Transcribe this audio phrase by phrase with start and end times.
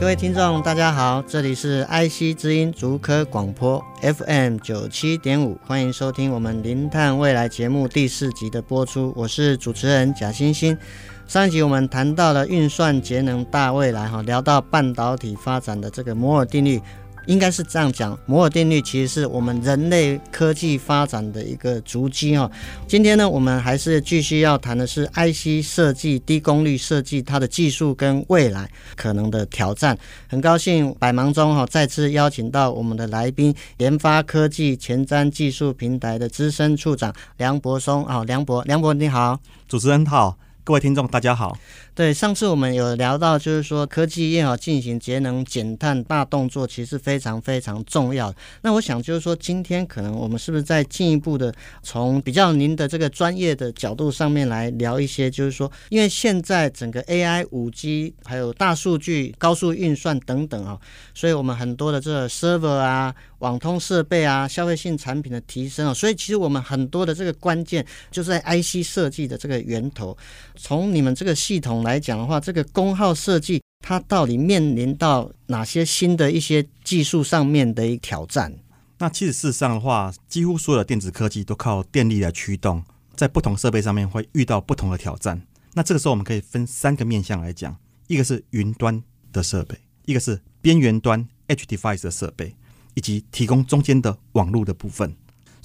[0.00, 10.78] 各位听众，大家好，这里是 IC 之音竹科广播 FM 九七点五，欢迎收听我们零碳未来节目第四集的播出，我是主持人贾欣欣。
[11.26, 16.80] 上一集我们谈到了运算节能大未来，哈，聊到半导体发展的这个摩尔定律。
[17.28, 22.50] 应该是这样讲，摩尔定律其实是我们人类科技发展的一个足迹哈。
[22.86, 29.96] 今天呢，我们还是继续要谈的是 IC 设计、低功率设计它的技术跟未来可能的挑战。
[30.26, 40.38] 很高兴百忙中哈再次邀请到我们的来宾，联发科技前瞻技术平台的资深处长梁博松啊，梁博，梁博你好，主持人好。
[40.64, 41.56] 各位听众，大家好。
[41.98, 48.32] 对，上次我们有聊到，就是说科技业啊进行节能减碳大动作，其实非常非常重要。
[48.62, 60.78] 那我想就是说，今天可能我们是不是再进一步的从比较您的这个专业的角度上面来聊一些，就是说，因为现在整个 AI、五 G 还有大数据、高速运算等等啊，
[61.14, 63.12] 所以我们很多的这个 server 啊。
[63.38, 70.18] 网通设备啊，消费性产品的提升啊，所以其实我们很多的这个关键就是在 IC 设计的这个源头。
[70.56, 78.54] 从你们这个系统来讲的话，这个功耗设计它到底面临到哪些新的一些技术上面的一挑战？
[78.98, 82.84] 那其实事实上的话，几乎所有的电子科技都靠电力来驱动，
[83.16, 85.40] 在不同设备上面会遇到不同的挑战。
[85.72, 87.74] 那这个时候我们可以分三个面向来讲：
[88.06, 89.02] 一个是云端
[89.32, 92.54] 的设备，一个是边缘端 Edge Device 的设备。
[92.94, 95.14] 以及提供中间的网络的部分。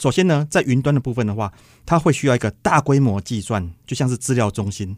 [0.03, 1.53] 首先呢，在云端的部分的话，
[1.85, 4.97] 它会需要一个大规模计算，就像是资料中心。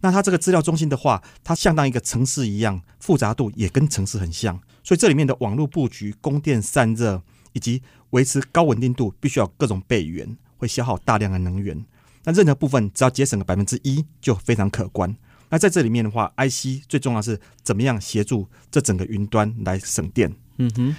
[0.00, 4.58] 那它这个资料中心的话，它相当一个城市一样，复杂度也跟城市很像。
[4.82, 7.20] 所以这里面的网络布局、供电散热
[7.52, 11.84] 以及维持高稳定度，必须要各种备援，会消耗大量的能源。
[12.24, 15.14] 那任何部分只要节省个百分之一，就非常可观。
[15.50, 20.34] 那在这里面的话，IC 最重要是怎么样协助这整个云端来省电。
[20.56, 20.96] 嗯哼。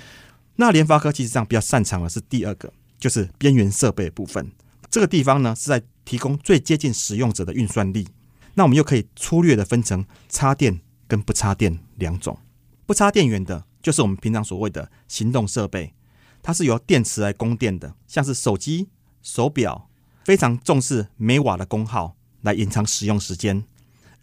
[0.58, 4.52] 那联发科其实上比较擅长的是第二个，就是边缘设备部分。
[4.90, 8.08] 这个地方呢是在提供最接近使用者的运算力。
[8.56, 12.38] 那我们又可以粗略的分成插电跟不插电两种。
[12.86, 15.94] 不插电源的，就是我们平常所谓的行动设备，
[16.42, 18.90] 它是由电池来供电的，像是手机、
[19.22, 19.90] 手表，
[20.24, 23.64] 非常重视每瓦的功耗来延长使用时间。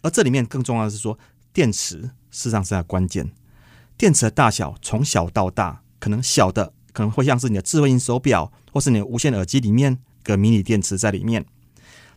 [0.01, 1.17] 而这里面更重要的是说，
[1.53, 3.31] 电池事实上是它关键。
[3.97, 5.81] 电池的大小从小到大。
[5.97, 11.45] 可能小的可能会像是你的智慧型手表，或是你的无线耳机里面个迷你电池在里面。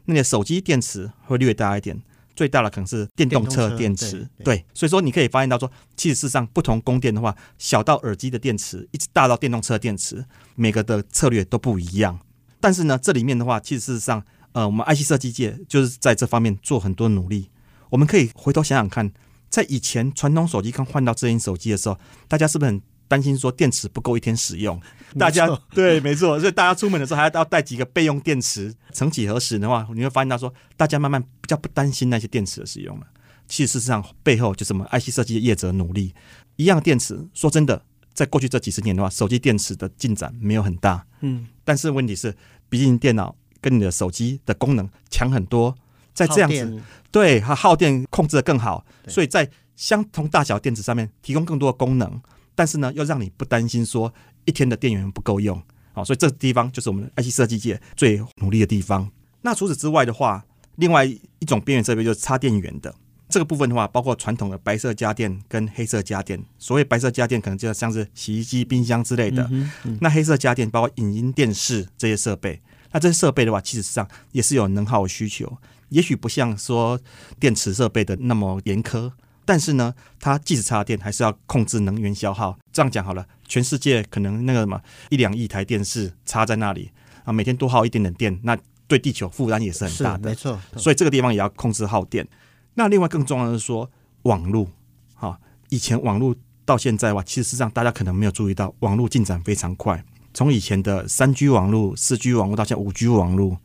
[0.06, 2.02] 那你的手机电池会略大一点，
[2.34, 4.26] 最大的可能是电动车电池。
[4.38, 10.24] 对，对，对，所以说你可以发现到说，其实事实上不同供电的话，小到耳机的电池，一直大到电动车电池，
[10.56, 12.18] 每个的策略都不一样。
[12.58, 17.50] 但是呢，这里面的话，其实事实上，呃，我们 IC 设计界就是在这方面做很多努力。
[17.90, 19.12] 我们可以回头想想看，
[19.48, 21.96] 在以前传统手机刚换到智能手机的时候，
[22.26, 24.80] 大家是不是很担心说电池不够一天使用，
[25.18, 28.72] 大家 对，没错，所以大家出门的时候还要带几个备用电池。
[28.92, 33.06] 曾几何时的话，你会发现到说，大家慢慢比较不担心那些电池的使用了。
[33.48, 36.14] 其实事实上背后就是我们 IC 设计的业者努力。
[36.56, 37.82] 一样电池，说真的，
[38.12, 42.36] 在过去这几十年的话，手机电池的进展没有很大，嗯，但是问题是，
[42.68, 45.74] 毕竟电脑跟你的手机的功能强很多，
[46.12, 52.20] 在这样子，对它耗电控制的更好，所以在相同大小电池上面提供更多的功能。
[52.58, 54.12] 但是呢，又让你不担心说
[54.44, 59.08] 一天的电源不够用，好，所以这个地方就是我们 IC 设计界最努力的地方。
[59.42, 62.92] 那除此之外的话，另外一种边缘设备就是插电源的
[63.28, 66.42] 这个部分的话，包括传统的白色家电跟黑色家电。
[66.58, 69.46] 所谓白色家电，可能就像是洗衣机、冰箱之类的。
[69.52, 72.60] 嗯嗯、那黑色家电包括影音电视这些设备。
[72.90, 75.56] 那这些设备的话，其实上也是有能耗的需求，
[75.90, 76.98] 也许不像说
[77.38, 79.12] 电池设备的那么严苛。
[79.48, 82.54] 但是呢，它即使插电，还是要控制能源消耗。
[82.70, 84.78] 这样讲好了，全世界可能那个什么
[85.08, 86.90] 一两亿台电视插在那里
[87.24, 88.54] 啊，每天多耗一点点电，那
[88.86, 90.28] 对地球负担也是很大的。
[90.28, 92.28] 没错，所以这个地方也要控制耗电。
[92.74, 93.90] 那另外更重要的是说，
[94.24, 94.68] 网络，
[95.14, 95.40] 哈，
[95.70, 96.36] 以前网络
[96.66, 100.04] 到现在哇，其实上大家可能没有注意到，网络进展非常快。
[100.34, 103.56] 从以前的三 G 网络、四 G 网络到现在五 G 网络，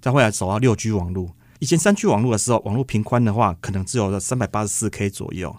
[0.00, 1.34] 再后来走到六 G 网络。
[1.62, 5.56] 以前三 G 网络的时候，网络频宽的话，可能只有三百八十四 K 左右。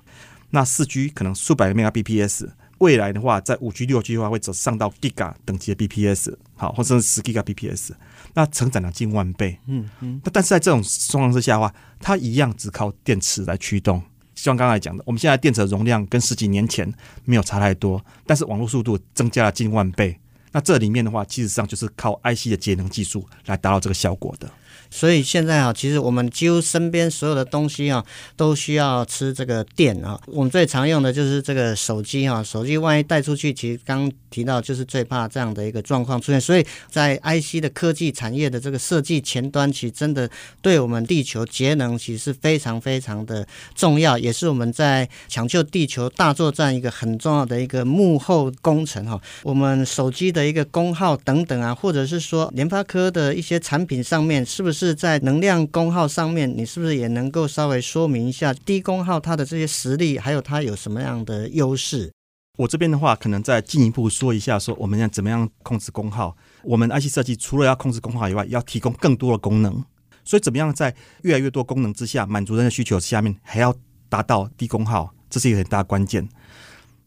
[0.49, 7.91] 那四 G 可能数百个 Mbps，未来的话，在五 G、六 G 的话，会走上到 Giga 等级的 bps，好，或者是十 Giga Bps，
[8.33, 9.57] 那成长了近万倍。
[9.67, 10.19] 嗯嗯。
[10.25, 14.03] 那但是在这种状况之下的话，它一样只靠电池来驱动。
[14.35, 20.19] 像刚才讲的，我们现在电池的容量跟十几年前没有差太多，但是网络速度增加了近万倍。
[20.51, 24.51] 那这里面的话，其实上就是靠 IC 的节能技术来达到这个效果的。
[24.93, 28.05] 所以现在啊，其实我们几乎身边所有的东西啊，
[28.37, 30.19] 都需要吃这个电啊。
[30.27, 36.39] 我们最常用的就是这个手机啊，手机万一带出去，其实刚提到就是最怕这样的一个状况出现。
[36.39, 40.29] 所以在 IC 的科技产业的这个设计前端，其实真的
[40.61, 49.19] 对我们地球节能其实是非常非常的重要，也是我们在抢救地球大作战一个很重要的一个幕后工程哈。
[49.41, 54.82] 我们手机的一个功耗等等啊，或者是说联发科的一些产品上面，是不是？
[54.85, 62.11] 是在能量功耗上面，你是不是也能够稍微说明一下低功耗它的这些实力，还有它有什么样的优势？
[62.59, 66.35] 我这边的话，可能再进一步说一下，说我们要怎么样控制功耗。
[66.63, 69.83] 我们 IC 设计除了要控制功耗以外，要提供更多的功能。
[70.23, 73.73] 所以，怎么样在越来越多功能之下，满足人的需求下面，还要
[74.07, 76.29] 达到低功耗，这是一个很大关键。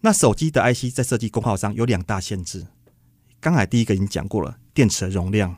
[0.00, 2.66] 那手机的 IC 在设计功耗上有两大限制。
[3.40, 5.56] 刚才第一个已经讲过了，电池的容量。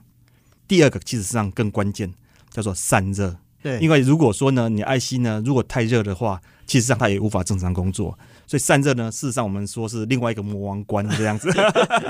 [0.68, 2.12] 第二个其实上更关键，
[2.50, 3.36] 叫做散热。
[3.60, 8.16] 对，因为如果说呢，你 IC 呢如果太热的话，其实上它也无法正常工作。
[8.46, 11.50] 所以散热呢，事实上我们说是另外一个魔王关这样子。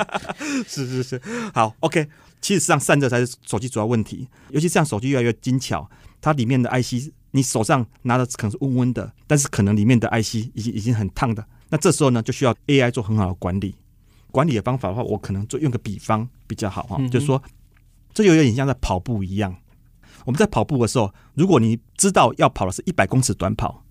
[0.69, 1.23] 是是是，
[1.55, 2.07] 好，OK。
[2.41, 5.89] 其实上散热才是手机主要问题，尤其像手机越来越精巧，
[6.21, 11.45] 它里面的 IC 你手上拿的可能是温温的，但是可能里面的 IC 已经已经很烫的。
[11.71, 13.75] 那这时候呢，就需要 AI 做很好的管理。
[14.31, 17.43] 管理的方法的话，我可能就用个比方比较好哈，嗯、就是说。
[18.13, 19.57] 这就有点像在跑步一样。
[20.25, 23.83] 我们在跑步的时候，如果你知道要跑的是一百公尺短跑，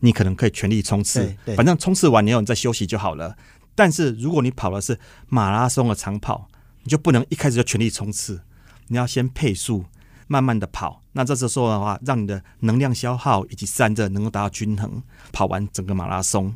[0.00, 3.34] 你可能可以全力冲刺，反正冲刺完以后你再休息就好了。
[3.74, 6.48] 但是如果你跑的是马拉松的长跑，
[6.82, 8.42] 你就不能一开始就全力冲刺，
[8.88, 9.84] 你要先配速，
[10.26, 11.02] 慢慢的跑。
[11.12, 15.02] 那这时候的话，让你的能量消耗以及散热能够达到均衡，
[15.32, 16.54] 跑完整个马拉松。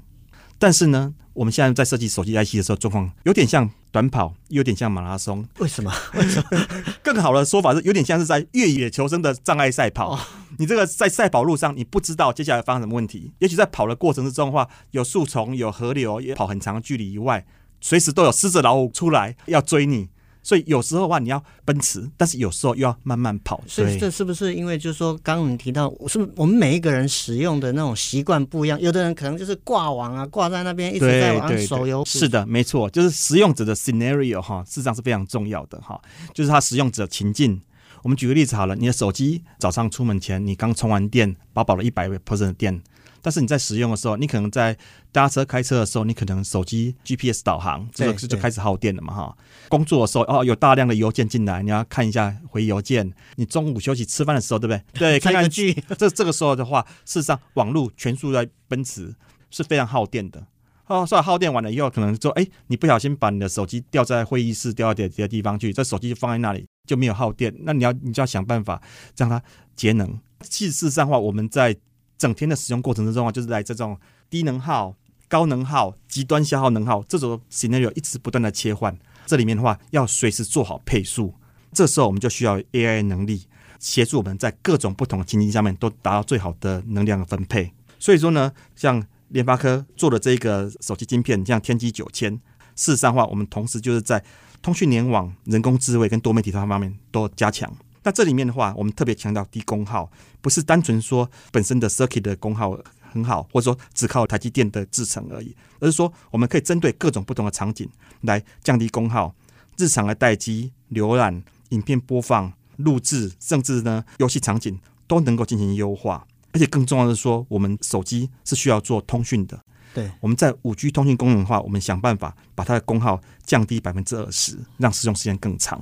[0.59, 5.45] 但是呢，我们现在在设计手机 IC 的时候，状况有点像短跑，有点像马拉松。
[5.59, 5.93] 为什么？
[6.15, 6.67] 为什么？
[7.03, 10.15] 更好的说法是，有点像是在越野求生的障碍赛跑。
[10.15, 10.19] 哦、
[10.59, 13.33] 你这个在赛跑路上，你不知道接下来发生什么问题。
[13.41, 17.45] 也许在跑的过程之中的话，有树丛、有河流，也跑很长距离以外，
[17.81, 20.09] 随时都有狮子、老虎出来要追你。
[20.43, 23.63] 所以有时候的话，你要奔驰，但是有时候又要慢慢跑。
[23.67, 28.81] 所以这是不是因为就是说，刚刚你提到，是不是我们每一个人使用的那种习惯不一样？
[28.81, 32.05] 有的人可能就是挂网啊，挂在那边一直在玩手游。
[32.05, 36.01] 是的，没错，就是使用者的 scenario 哈，事实上是非常重要的哈。
[36.33, 37.61] 就是他使用者情境。
[38.03, 42.81] 我们举个例子好了，你的手机早上出门前，你刚充完电，饱饱了一百 percent 的电。
[43.23, 44.77] 但是你在使用的时候，你可能在
[45.13, 49.37] 搭车、开车的时候，你可能手机 GPS 导航，这个就开始耗电了嘛哈。
[49.69, 53.13] 工作的时候哦，有大量的邮件进来，你要看一下回邮件。
[53.37, 54.83] 你中午休息吃饭的时候，对不对？
[55.19, 55.73] 对，看看剧。
[55.99, 59.15] 这这个时候的话，事实上网络全速在奔驰，
[59.51, 60.47] 是非常耗电的。
[60.87, 67.55] 哦，所以耗电完了以后，可能说，哎，你不小心把你的手机掉在会议室，掉到别的地方去，这手机就放在那里就没有耗电。
[67.61, 68.83] 那你要你就要想办法
[69.17, 69.41] 让它
[69.77, 70.19] 节能。
[70.43, 71.77] 其实事实上的话，我们在
[72.21, 73.99] 整天的使用过程之中啊，就是在这种
[74.29, 74.95] 低能耗、
[75.27, 78.95] 高能耗、极端消耗能耗这种 scenario 一直不断的切换。
[79.25, 81.33] 这里面的话，要随时做好配速。
[81.73, 83.47] 这时候我们就需要 AI 能力
[83.79, 87.73] 协助我们在各种不同的情境下面都达到最好的能量的分配。
[87.99, 92.35] 所以说呢，像联发科做的这个手机晶片，像天玑九千，
[92.77, 94.23] 事实上的话，我们同时就是在
[94.61, 97.75] 通讯联网、人工智慧跟多媒体方方面都加强。
[98.03, 102.79] 那这里面的话，我们特别强调低功耗，不是单纯说本身的 circuit 的功耗
[103.13, 107.89] 很好，或者说只靠台积电的制程而已，而是说我们可以针对各种不同的场景
[108.23, 109.35] 来降低功耗。
[109.77, 116.27] 日常的待机、浏览、影片播放、录制，甚至呢游戏场景都能够进行优化。
[116.53, 119.59] 而且更重要的是说，我们手机是需要做通讯的，
[119.95, 125.81] 对，我们在五 G 通讯功能的话，我们想办法把它的功耗降低百分之二十，让使用时间更长。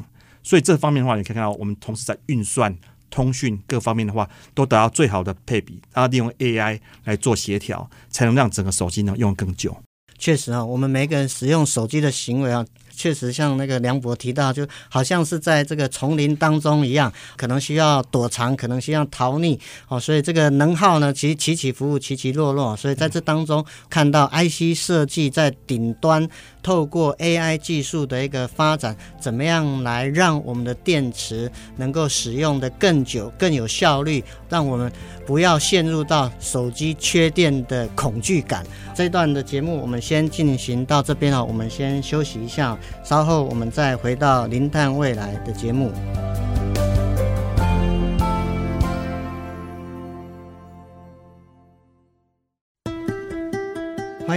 [0.49, 2.75] 所以这方面的话，你可以看到，我们同时在运算、
[3.11, 9.77] 通讯各方面的话，都达到最好的配比，然后利用 AI 来做协调，才能让整个手机能用更久。
[10.17, 12.65] 确实啊，我们每个人使用手机的行为啊，
[12.99, 20.01] 确实像那个梁博提到，就好像是在这个丛林当中一样，可能需要躲藏，可能需要逃匿哦。
[20.01, 22.77] 所以这个能耗呢，其实起起伏伏，起起落落。
[22.77, 26.29] 所以在这当中看到 IC 设计在顶端。
[26.61, 34.93] 透过 AI 技术的一个发展，怎么样来让我们的电池能够使用得更久、更有效率，让我们
[35.29, 38.65] 不要陷入到手机缺电的恐惧感。
[38.95, 45.93] 这一段的节目我们先进行到这边啊，我们先休息一下，稍后我们再回到零碳未来的节目。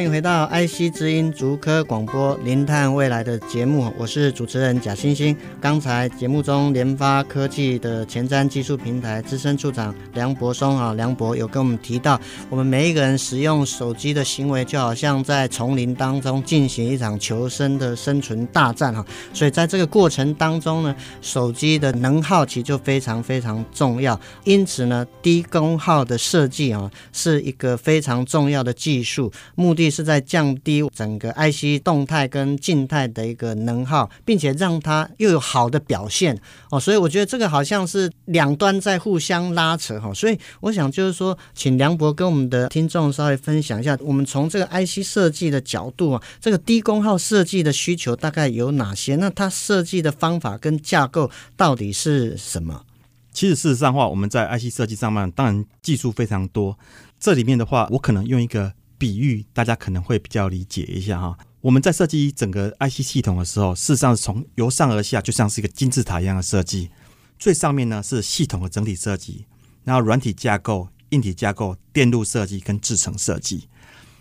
[0.02, 5.38] 欢迎回到 IC 之音竹科广播零碳未来的节目，我是主持人贾欣欣。
[5.62, 19.06] 刚才节目中联发科技的前瞻技术平台资深处长梁博松啊，梁博有跟我们提到，我们每一个人使用手机的行为，就好像在丛林当中进行一场求生的生存大战哈。
[19.32, 24.20] 所以在这个过程当中呢，手机的能耗其实就非常非常重要。
[24.46, 29.91] 因此呢，低功耗的设计啊，是一个非常重要的技术，目的。
[29.92, 49.18] 是在降低整个 IC 动态跟静态的一个能耗，并且让它又有好的表现哦，所以我觉得这个好像是两端在互相拉扯哈，所以我想就是说，请梁博跟我们的听众稍微分享一下，我们从这个 IC 设计的角度啊，这个低功耗设计的需求大概有哪些？
[49.18, 52.86] 那它设计的方法跟架构到底是什么？
[53.34, 56.78] 其实事实上的话，我们在 IC 设计上面，当然技术非常多，
[57.20, 58.74] 这里面的话，我可能用一个。
[59.02, 61.36] 比喻大家可能会比较理解一下哈。
[61.60, 66.92] 我们在设计整个 IC 系统的时候，事实上是从由上而下，就像是一个金字塔一样的设计。
[67.40, 69.48] 最上面呢是系统的整体设计，
[69.84, 73.68] 然后软体架构、硬体架构、电路设计跟制程设计。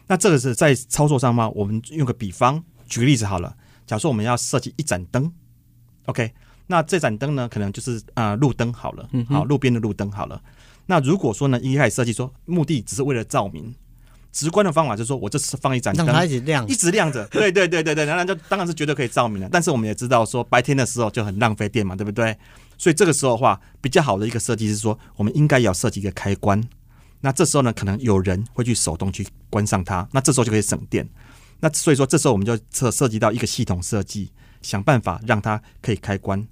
[0.07, 1.47] 那这个是在操作上嘛？
[1.51, 3.55] 我们用个比方，举个例子好了。
[3.87, 5.31] 假如说我们要设计一盏灯
[6.07, 6.33] ，OK，
[6.69, 10.43] 那这盏灯呢，可能就是啊、呃、路灯好了，好，路边的路灯好了。
[10.87, 13.75] 那如果说呢，一开始设计说目的只是为了照明。
[14.33, 17.27] 直观的方法就是说，我这次放一盏灯，让它一直亮，一直亮着。
[17.29, 19.49] 对对对对对，然后就当然是绝对可以照明了。
[19.51, 22.37] 但是我们也知道说，白天的时候就很浪费电嘛，对不对？
[22.79, 26.63] 所以这个时候的话，比较好的一个设计是说，我们应该要设计一个开关。
[27.21, 31.07] 那这时候呢，可能有人会去手动去关上它，那这时候就可以省电。
[31.61, 34.31] 那所以说，这时候我们就涉涉及到一个系统设计，
[34.63, 36.47] 想办法让它可以开关。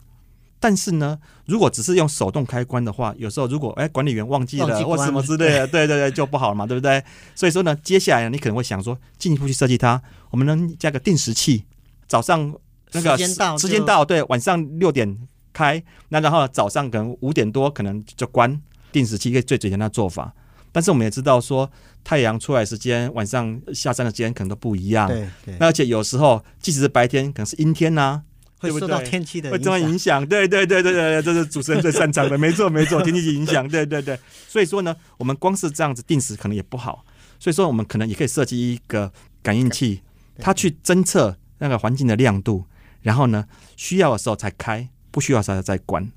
[0.60, 7.02] 但是呢，如果只是用手动开关的话，有时候如果哎管理员忘记了或什么之类的， 对对对，就不好了嘛，对不对？
[7.34, 11.64] 所以说呢，接下来呢，你可能会想说，进一步去设计它，我们能加个定时器，
[12.06, 12.52] 早上
[12.92, 15.16] 那个时间到，时间到，对，晚上六点
[15.52, 18.60] 开，那然后早上可能五点多可能就关，
[18.90, 20.34] 定时器一个最简单的做法。
[20.72, 21.70] 但是我们也知道说，
[22.02, 25.56] 太阳出来时间、晚上下山的时间可能都不一样，对对。
[25.58, 28.22] 那而且有时候即使是白天，可能是阴天呐、啊。
[28.58, 34.18] 会受到天气的会受到影响，对对对对对，这是主持人最擅长的， 没错没错，天气影响，对对对。
[34.48, 37.04] 所以说呢，我们光是这样子定时可能也不好，
[37.38, 39.12] 所以说我们可能也可以设计一个
[39.42, 40.02] 感应器，
[40.38, 42.64] 它去侦测那个环境的亮度，
[43.02, 43.46] 然后呢，
[43.76, 46.10] 需要的时候才开，不需要的时候再关。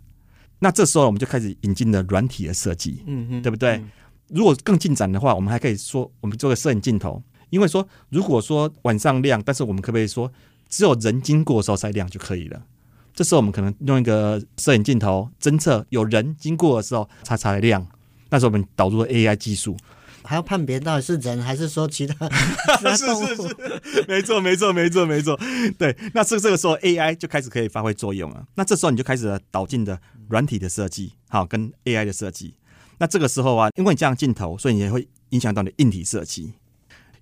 [0.60, 3.84] 那这时候我们就开始引进了软体的设计，嗯嗯，对不对？
[4.30, 10.32] 如果更进展的话，我们还可以说，我们做个摄影镜头，因为说如果说晚上亮，但是我们可不可以说？
[10.72, 12.64] 只有人经过的时候才亮就可以了。
[13.14, 17.86] 这时候我们可能用一个摄影镜头侦测有人经过的时候它才亮。
[18.30, 19.76] 那时候我们导入了 AI 技术，
[20.24, 22.30] 还要判别到底是人还是说其他。
[22.96, 25.38] 是是是，没错没错没错没错。
[25.78, 28.48] 对，那这这个时候 AI 就开始可以发挥作用了。
[28.56, 30.00] 那这时候你就开始了导进的
[30.30, 32.56] 软体的设计，好，跟 AI 的设计。
[33.00, 36.54] 那这个时候啊，因为你这样镜头，所以你也会影响到你的硬体设计。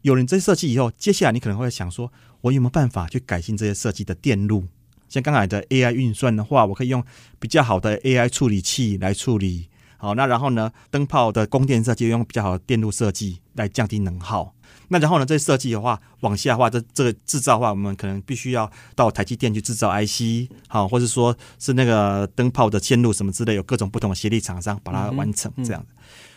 [0.01, 4.65] 有了这些设计以后，接下来你可能会想说，我有没有办法去改进这些设计的电路？
[5.07, 7.03] 像刚才的 AI 运算的话，我可以用
[7.39, 9.67] 比较好的 AI 处理器来处理。
[9.97, 14.53] 好，那然后呢，灯泡的供电设计用比较好的电路设计来降低能耗。
[14.87, 25.87] 那然后呢，这些设计的话，往下的话，这这个制造的话，我们可能必须要到台积电去制造 IC，好，或者说是那个灯泡的线路什么之类，有各种不同的协力厂商把它完成这样的。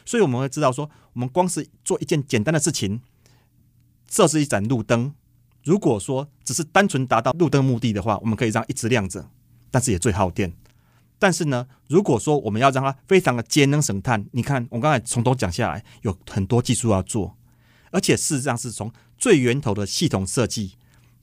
[0.04, 3.00] 所以我们会知道说，我们光是做一件简单的事情。
[4.11, 5.14] 设置一盏路灯，
[5.64, 9.28] 如果说只是单纯达到路灯目的的话，我们可以让一直亮着，
[9.71, 10.52] 但是也最耗电。
[11.19, 17.37] 但是呢，如果说我们要让它非常的节能省碳，你看我刚才从头讲下来，有很多技术要做，
[17.92, 20.75] 而且事实上是从最源头的系统设计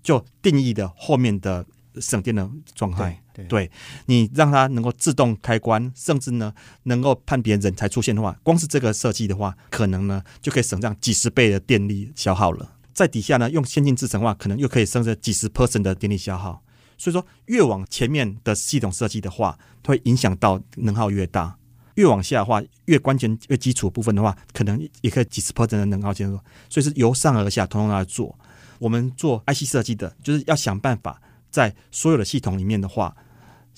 [0.01, 1.65] 就定义的后面的
[1.96, 3.22] 省电的状态。
[3.34, 3.72] 对，对
[4.05, 6.53] 你让它能够自动开关，甚至呢
[6.84, 12.72] 能够判别人才出现的话，光是这个设计的话，可能呢就可以省这样几十倍的电力消耗了。
[13.00, 16.62] 在底下呢，用先进制程的话，可能又可以省这几十 percent 的电力消耗。
[16.98, 21.56] 所以说，越往前面的系统设计的话，会影响到能耗越大；
[21.96, 26.44] 越往下的话，越关键、越基础部分的话，可能也可以几十 percent 的能耗减弱。
[26.70, 28.38] 所以是由上而下，统统来做。
[28.79, 33.15] 我们做 IC 设计的，就是要想办法在所有的系统里面的话，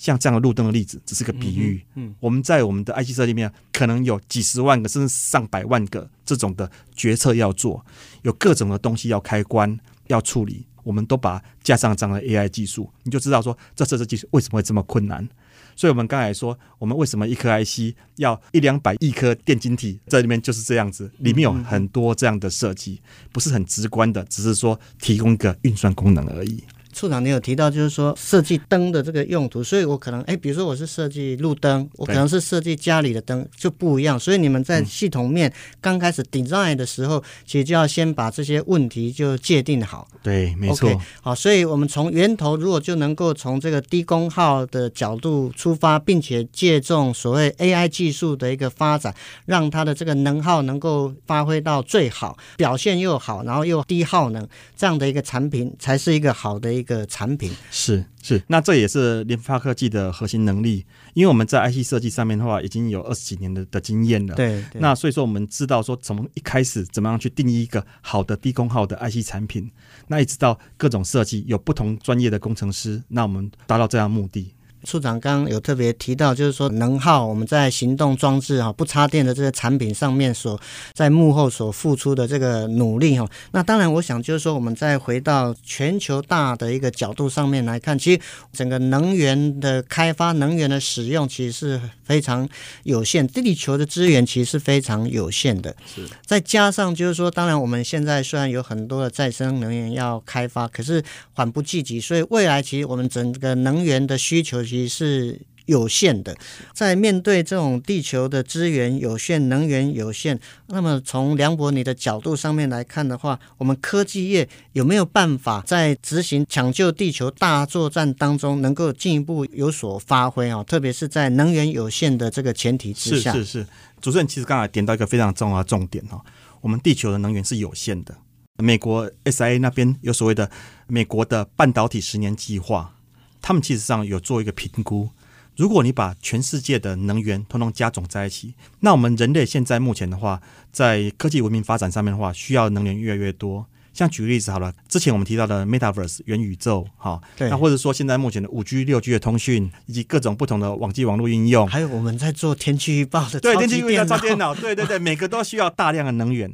[0.02, 1.80] 像这样的路灯的例子，只是个比喻。
[1.94, 7.86] 嗯，嗯，我们在我们的 IC 设计里面，可能有几十万个甚至上百万个这种的决策要做，
[8.22, 9.78] 有各种的东西要开关
[10.08, 15.28] 要处理，我们都把加上这样的 AI 技术，你就知道说这这这技术为什么会这么困难。
[15.76, 23.00] 所以我们刚才说，我们为什么一颗 IC 要一两百亿颗电晶体这里面，就是这样子，里面有很多这样的设计，
[23.32, 26.62] 不是很直观的，只是说提供一个运算功能而已。
[26.92, 34.20] 处长，你有提到就是说设计灯的这个用途，所以我可能哎，比如说我是设计路灯，我可能是设计家里的灯就不一样。
[34.20, 40.06] 所以你们在系统面刚开始 design 的时候，嗯、其实就要先把这些问题就界定好。
[40.22, 40.88] 对，没错。
[40.88, 49.12] Okay, 好，所以我们从源头如果就能够从这个低功耗的角度出发，并且借重所谓 AI 技术的一个发展，
[49.46, 54.46] 让它的这个能耗能够发挥到最好，表现又好，然后又低耗能，
[54.76, 56.81] 这样的一个产品才是一个好的一个。
[56.82, 60.84] 一个产品是是，那这也是联发科技的核心能力，
[61.14, 64.34] 因为我们在 IC 设计上面的话，已经有二十几年的的经验了。
[64.34, 69.70] 对，对，那所以说我们知道说，从一开始怎么样去定义一个好的低功耗的 IC 产品，
[70.08, 74.52] 那一直到各种设计，有不同专业的工程师，那我们达到这样的目的。
[74.84, 80.60] 处长刚刚有特别提到，就是说能耗，我们在行动装置哈不插电的这些产品上面所
[80.92, 83.28] 在幕后所付出的这个努力哈。
[83.52, 88.20] 那当然，我想就是说，我们再回到全球大的一个角度上面来看，其实
[88.52, 92.48] 整个能源的开发、能源的使用，其实是非常
[92.82, 95.74] 有限，地球的资源其实是非常有限的。
[95.94, 96.02] 是。
[96.26, 101.02] 再加上就是说，当然我们现在虽然有很多的再生能源要开发，可是
[101.34, 104.60] 缓不济急，所以未来其实我们整个能源的需求。
[104.72, 106.36] 其是有限的，
[106.74, 120.64] 在面对这种地球的资源有限、能源有限，那么从梁博你的角度上面来看的话，我们科技业有没有办法在执行抢救地球大作战当中，能够进一步有所发挥啊？
[120.64, 123.32] 特别是在能源有限的这个前提之下。
[123.32, 123.66] 是是是，
[124.00, 126.20] 主持人其实刚才点到一个非常重要的重点哈，
[126.60, 128.16] 我们地球的能源是有限的。
[128.58, 130.50] 美国 SIA 那边有所谓的
[130.88, 132.96] 美国的半导体十年计划。
[133.42, 135.10] 他们其实上有做一个评估，
[135.56, 143.66] 如果你把全世界的能源通通加总在一起，那我们人类现在目前的话，在科技文明发展上面的话，需要能源越来越多。
[143.92, 156.50] 像举个例子好了，之前我们提到的 Metaverse 元宇宙，哈，那或者说现在目前的五 G、六 G 的通讯，以及各种不同的网际网络应用，还有我们在做天气预报的，对，天气预报超电脑，对对对，每个都需要大量的能源。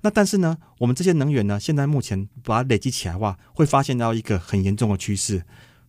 [0.00, 5.44] 那但是呢，我们这些能源呢，现在目前把它累积起来的话，会发现到一个很严重的趋势。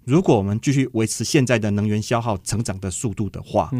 [0.06, 3.72] 如果我们继续维持现在的能源消耗成长的速度的话，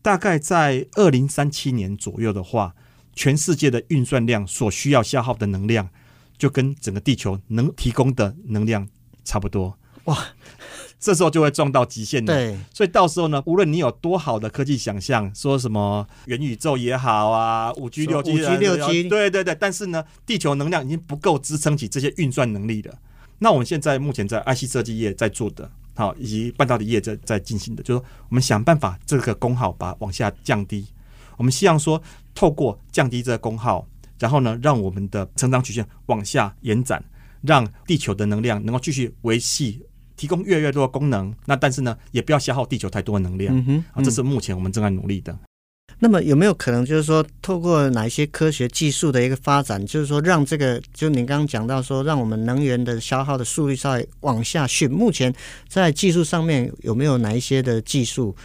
[0.00, 2.74] 大概在二零三七年左右的话，
[3.14, 5.88] 全世界的运算量所需要消耗的能量，
[6.38, 8.88] 就跟整个地球能提供的能量
[9.24, 9.76] 差不多。
[10.04, 10.16] 哇，
[10.98, 12.32] 这时候就会撞到极限了。
[12.32, 22.94] 对，所以到时候呢，无论你有多好的科技想象，说什么元宇宙也好啊，五 G、六 G、五 G、六 G，对对对，但是呢，地球能量已经不够支撑起这些运算能力了。
[23.38, 30.86] 那我们现在目前在 IC 设计业在做的，好，以及半导体业在在进行的，就是说我们想办法这个功耗把它往下降低。
[31.36, 32.02] 我们希望说，
[32.34, 33.86] 透过降低这个功耗，
[34.18, 37.02] 然后呢，让我们的成长曲线往下延展，
[37.42, 39.80] 让地球的能量能够继续维系，
[40.16, 41.32] 提供越来越多的功能。
[41.46, 43.56] 那但是呢，也不要消耗地球太多的能量。
[43.56, 45.38] 嗯哼，啊，这是目前我们正在努力的。
[46.00, 54.86] 那么有没有可能，就是说，透过哪一些科学技术的一个发展，就是说，让这个，就您刚刚讲到说，让我们能源的消耗的速率稍微往下去。
[54.86, 55.34] 目前
[55.68, 58.36] 在技术上面有没有哪一些的技术？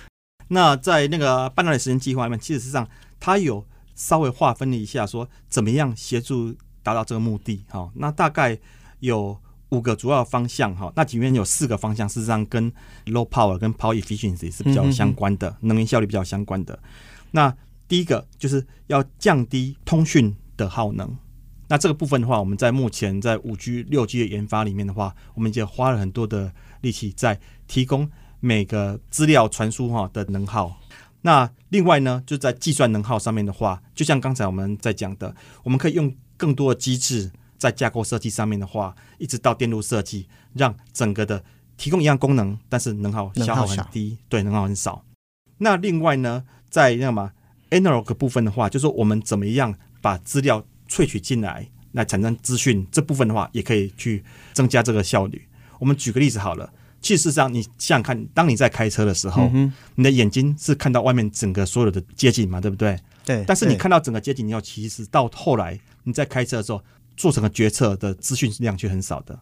[0.47, 2.87] 那在那个半导体实验计划里面，其实上
[3.19, 3.63] 它有
[3.95, 7.63] 稍微划分了一下，说怎么样协助达到这个目的。
[7.69, 8.57] 哈，那大概
[8.99, 9.37] 有
[9.69, 10.75] 五个主要方向。
[10.75, 12.71] 哈，那里面有四个方向，事实上跟
[13.05, 16.77] low power 跟 power efficiency 是比较相关的，能源效率比较相关的。
[17.35, 17.55] 那
[17.87, 21.17] 第一个就是要降低通讯的耗能。
[21.67, 28.07] 那这个部分的话，我们在目前在五 G、六 G 的研发里面的话，我们已经花了很多的力气在提供
[28.39, 30.79] 每个资料传输哈的能耗。
[31.21, 41.43] 那另外呢，就在计算能耗上面的话，就像刚才我们在讲的，我们可以用更多的机制在架构设计上面的话，一直到电路设计，让整个的
[41.77, 45.03] 提供一样功能，但是能耗消耗很低，对，能耗很少。
[45.57, 46.43] 那另外呢，
[46.73, 47.31] 在那么
[47.69, 55.39] analog 部分的话，就是说我们怎么样把资料萃取进来，来产生资讯这部分的话，也可以去增加这个效率。
[55.77, 62.99] 我们举个例子好了，其实事实上，你想想看，当你在开车的时候，嗯、你的眼睛是看到外面整个所有的街景嘛，对不对？
[63.23, 63.43] 对。
[63.45, 66.83] 但是你看到整个街景以后，其实到后来你在开车的时候，
[67.15, 69.39] 做成个决策的资讯量却很少的。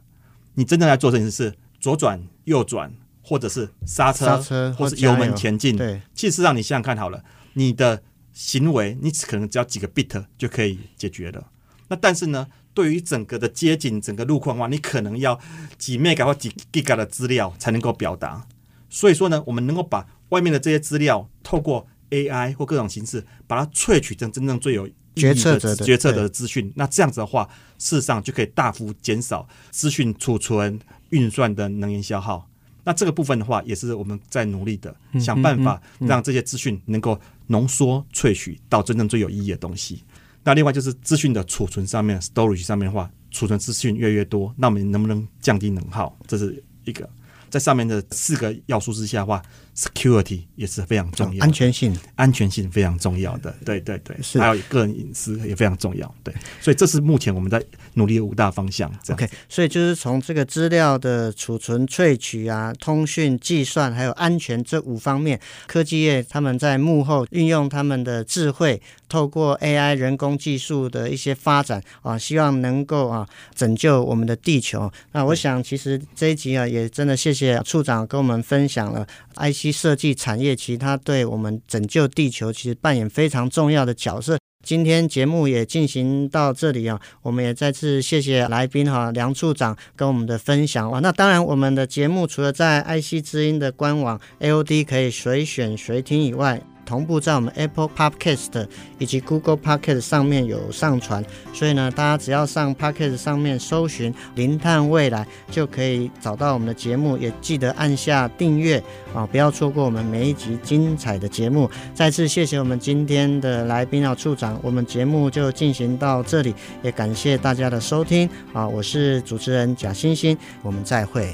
[0.56, 2.92] 你真正在做这件事情是左转、右转，
[3.32, 5.78] 或者是刹车，刹车或是油门前进。
[5.78, 6.02] 对。
[6.14, 11.48] 其实事实上，你想想看好了，你的行为，你可能只要几个 bit 就可以解决了。
[11.88, 12.46] 那但是呢？
[12.74, 15.38] 对于整个的街景、整个路况的话，你可能要
[15.78, 18.48] 几 mega 或几 giga 的资料才能够表达。
[18.90, 26.72] 所以说呢，我们能够把外面的这些资料，透过 AI 或各种形式，把它萃取成真正最有决策者的决策的资讯。
[26.76, 32.48] 那这样子的话，事实上就可以大幅减少资讯储存、运算的能源消耗。
[32.84, 40.04] 那这个部分的话，也是我们在努力的，想办法让这些资讯能够浓缩萃取到真正最有意义的东西。
[40.44, 46.18] 那另外就是资讯的储存上面，storage 上面的话，储存资讯越来越多，那我们能不能降低能耗？
[46.28, 47.08] 这是一个。
[47.52, 49.42] 在上面的四个要素之下的话
[49.82, 54.40] ，security 也是非常重要，安全性，安全性非常重要的，对对对，是。
[54.40, 57.64] 还有个人隐私也非常重要，对，所以这是目前我们在
[57.94, 58.92] 努力的五大方向。
[59.10, 74.92] OK，所以就是从这个资料的储存、萃取啊、通讯、计算，还有安全这五方面，科技业他们在幕后运用他们的智慧，透过 AI 人工技术的一些发展啊，希望能够啊拯救我们的地球。
[75.14, 77.16] 那我想，其实这一集啊，也真的。
[77.22, 84.38] 谢谢处长跟我们分享了 IC 设计产业，其他对我们拯救地球其实扮演非常重要的角色。
[84.64, 91.00] 今天节目也进行到这里啊，我们也再次谢谢来宾哈梁处长跟我们的分享哇。
[91.00, 101.24] 那当然，我们的节目除了在爱惜之音的官网 AOD 可以随选随听以外，同步在我们 Apple Podcast 以及 Google Podcast 上面有上传，
[101.54, 107.18] 所以呢，大家只要上 Podcast 上面搜寻“零碳未来”，就可以找到我们的节目。
[107.18, 108.84] 也记得按下订阅
[109.16, 111.72] 啊，不要错过我们每一集精彩的节目。
[111.94, 121.34] 再次谢谢我们今天的来宾啊，处长，我们节目就进行到这里，也感谢大家的收听啊，我是主持人贾欣欣，我们再会。